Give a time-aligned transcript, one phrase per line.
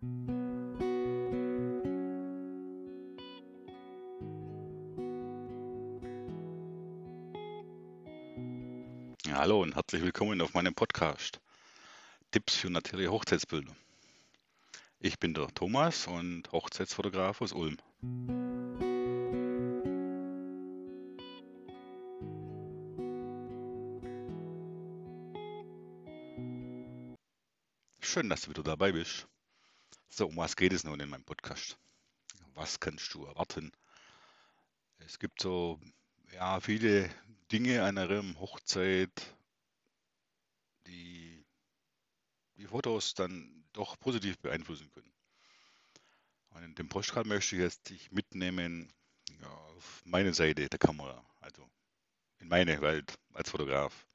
[0.00, 0.12] Hallo
[9.62, 11.40] und herzlich willkommen auf meinem Podcast
[12.30, 13.74] Tipps für natürliche Hochzeitsbilder.
[15.00, 17.78] Ich bin der Thomas und Hochzeitsfotograf aus Ulm.
[28.00, 29.26] Schön, dass du wieder dabei bist.
[30.10, 31.78] So, um was geht es nun in meinem Podcast?
[32.54, 33.70] Was kannst du erwarten?
[34.98, 35.80] Es gibt so
[36.32, 37.08] ja, viele
[37.52, 39.36] Dinge an einer Hochzeit,
[40.86, 41.44] die
[42.56, 45.12] die Fotos dann doch positiv beeinflussen können.
[46.50, 48.92] Und in dem Postcard möchte ich jetzt dich mitnehmen
[49.40, 51.70] ja, auf meine Seite der Kamera, also
[52.40, 54.06] in meine Welt als Fotograf.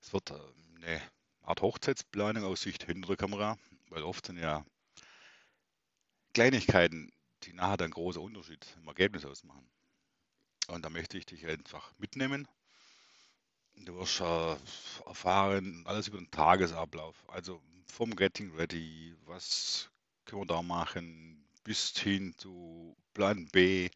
[0.00, 0.38] Es wird äh,
[0.76, 1.02] eine
[1.42, 3.58] Art Hochzeitsplanung aus Sicht hinter der Kamera,
[3.90, 4.64] weil oft sind ja
[6.34, 7.12] Kleinigkeiten,
[7.44, 9.68] die nachher dann großer Unterschied im Ergebnis ausmachen.
[10.68, 12.46] Und da möchte ich dich einfach mitnehmen.
[13.74, 14.56] Du wirst äh,
[15.06, 17.16] erfahren, alles über den Tagesablauf.
[17.28, 19.90] Also vom Getting Ready, was
[20.24, 23.88] können wir da machen, bis hin zu Plan B,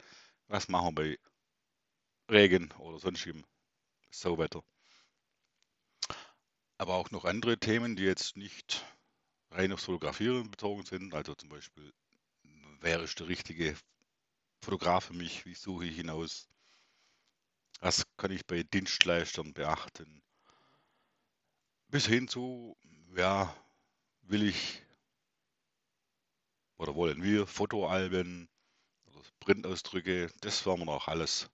[0.48, 1.16] was machen wir
[2.28, 3.44] bei Regen oder sonstigem
[4.10, 4.62] Sauwetter
[6.82, 8.84] aber auch noch andere Themen, die jetzt nicht
[9.52, 11.14] rein aufs Fotografieren bezogen sind.
[11.14, 11.92] Also zum Beispiel,
[12.80, 13.76] wäre ich der richtige
[14.62, 15.46] Fotograf für mich?
[15.46, 16.48] Wie suche ich ihn aus?
[17.80, 20.22] Was kann ich bei Dienstleistern beachten?
[21.88, 22.76] Bis hin zu,
[23.16, 23.54] ja,
[24.22, 24.82] will ich
[26.78, 28.48] oder wollen wir Fotoalben
[29.06, 31.48] oder Printausdrücke, das werden wir noch alles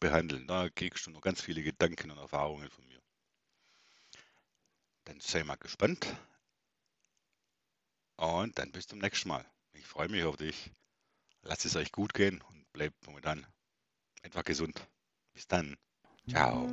[0.00, 0.46] behandeln.
[0.46, 2.95] Da kriegst du noch ganz viele Gedanken und Erfahrungen von mir.
[5.06, 6.06] Dann sei mal gespannt.
[8.16, 9.44] Und dann bis zum nächsten Mal.
[9.72, 10.70] Ich freue mich auf dich.
[11.42, 13.46] Lasst es euch gut gehen und bleibt momentan
[14.22, 14.88] einfach gesund.
[15.32, 15.76] Bis dann.
[16.28, 16.66] Ciao.